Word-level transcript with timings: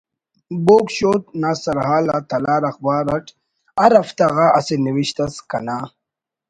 ”بوگ 0.65 0.85
شُو“ 0.95 1.11
نا 1.41 1.51
سرحال 1.63 2.05
آ 2.15 2.17
”تلار“ 2.29 2.63
اخبار 2.71 3.05
اٹ 3.15 3.25
ہر 3.79 3.91
ہفتہ 4.01 4.25
غا 4.35 4.47
اسہ 4.57 4.75
نوشت 4.85 5.17
اس 5.25 5.35
کنا 5.49 5.77